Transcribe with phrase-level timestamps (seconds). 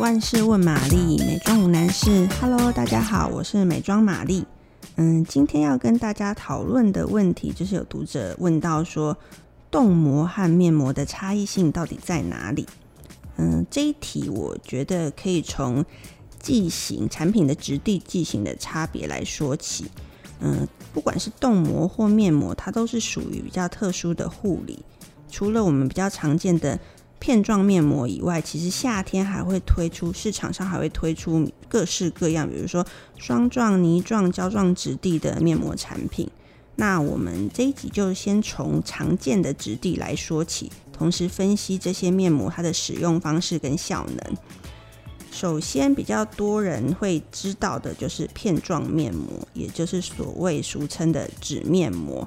[0.00, 2.26] 万事问玛丽，美妆无难事。
[2.40, 4.46] Hello，大家好，我是美妆玛丽。
[4.96, 9.14] 嗯，今天要跟大家讨论的问题，就是有读者问到说，
[9.70, 12.66] 冻膜和面膜的差异性到底在哪里？
[13.36, 15.84] 嗯，这一题我觉得可以从
[16.38, 19.84] 剂型、产品的质地、剂型的差别来说起。
[20.40, 24.82] 嗯，不管是冻膜或面膜，它都是属于比较特殊的护理。
[25.30, 26.80] 除了我们比较常见的
[27.20, 32.84] 片状面膜以外，其实夏天还会推出，市场上还会推出各式各样，比如说
[33.18, 36.28] 霜状、泥状、胶状质地的面膜产品。
[36.76, 44.36] 那我们这一集就先从常见的质地来说起，同时分析这些面膜它的使用方式跟效能。
[45.30, 52.26] 首先，比较多人会知道的就是片状面膜，也就是所谓俗称的纸面膜。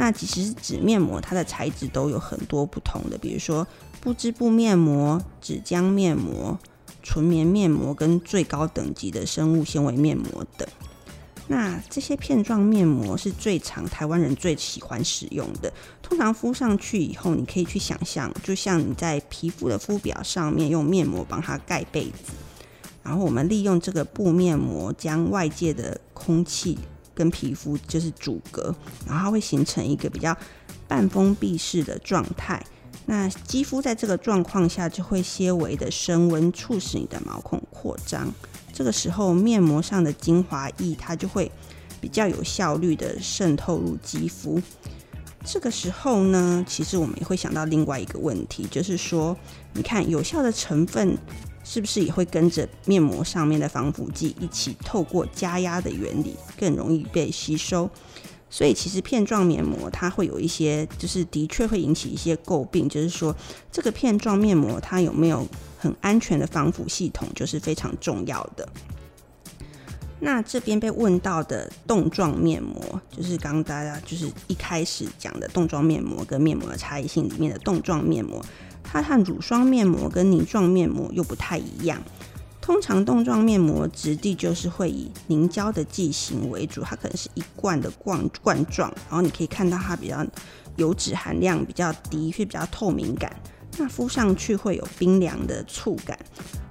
[0.00, 3.66] 那其实纸面膜它的材质都有很多不同的，比如说
[4.00, 6.58] 不织布面膜、纸浆面膜、
[7.02, 10.66] 纯棉面膜跟最高等级的生物纤维面膜等。
[11.48, 15.70] 那这些片状面膜是最常台湾人最喜欢使用的。
[16.00, 22.32] 通常敷上去以后，你可以去想象，就像你在皮肤的肤表上面用面膜帮它盖被子，
[23.02, 26.78] 然后我们利用这个布面膜将外界的空气。
[27.14, 28.74] 跟皮肤就是阻隔，
[29.06, 30.36] 然后它会形成一个比较
[30.88, 32.64] 半封闭式的状态。
[33.06, 38.32] 那肌肤在这个状况下就会些微的升温，促使你的毛孔扩张。
[38.72, 41.50] 这个时候，面膜上的精华液它就会
[42.00, 44.60] 比较有效率的渗透入肌肤。
[45.50, 49.36] 这个时候呢，其实我们也会想到另外一个问题，就是说，
[49.72, 51.18] 你看有效的成分。
[51.62, 57.88] 是不是也会跟着面膜上面的防腐剂一起透过加压的原理更容易被吸收？
[58.48, 63.36] 所以其实片状面膜它会有一些，就是的确会引起一些诟病，就是说
[63.70, 65.46] 这个片状面膜它有没有
[65.78, 68.66] 很安全的防腐系统，就是非常重要的。
[70.20, 78.44] 那这边被问到的冻状面膜，就是刚刚大家就是一开始讲的冻状面膜跟面膜的差异性里面的冻状面膜。
[78.84, 82.00] 它和乳霜面膜跟凝状面膜又不太一样。
[82.60, 90.24] 通常冻状面膜质地就是会以凝胶的剂型为主，它可能是一罐的罐罐状，然后你可以看到它比较
[90.76, 93.34] 油脂含量比较低，会比较透明感。
[93.78, 96.18] 那敷上去会有冰凉的触感。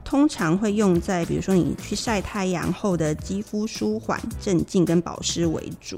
[0.10, 5.96] 通常会用在比如说你去晒太阳后的肌肤舒缓、镇静跟保湿为主。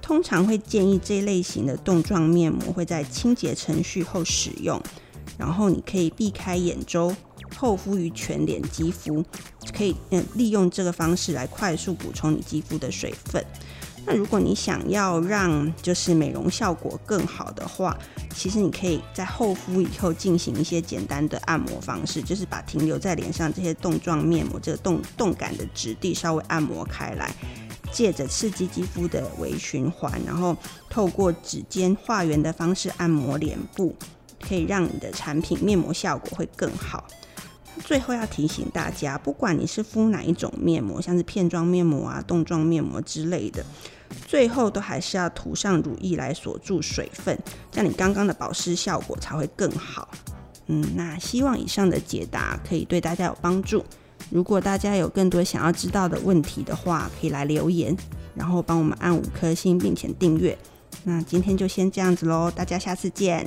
[0.00, 4.80] 通常会建议这类型的冻状面膜会在清洁程序后使用。
[5.36, 7.12] 然后你可以避开眼周，
[7.56, 9.24] 厚敷于全脸肌肤，
[9.76, 13.44] 可以嗯利用这个方式来快速补充你肌肤的水分。
[14.06, 17.96] 那如果你想要让就是美容效果更好的话，
[18.34, 27.34] 其实你可以在厚敷以后进行一些简单的按摩方式，就是把停留在脸上这些冻状面膜这个冻冻感的质地稍微按摩开来，
[27.92, 30.56] 借着刺激肌肤的微循环，然后
[30.90, 33.94] 透过指尖画圆的方式按摩脸部。
[34.46, 37.06] 可以让你的产品面膜效果会更好。
[37.82, 43.64] 最后要提醒大家，不管你是敷哪一种面膜，像是片状面膜啊、冻状面膜之类的，
[44.26, 47.38] 最后都还是要涂上乳液来锁住水分，
[47.70, 50.08] 这样你刚刚的保湿效果才会更好。
[50.66, 53.84] 嗯，那希望以上的解答可以对大家有帮助。
[54.30, 57.94] 如果大家有更多想要知道的问题的话，可以来留言，
[58.34, 60.56] 然后帮我们按五颗星并且订阅。
[61.02, 63.46] 那今天就先这样子喽，大家下次见。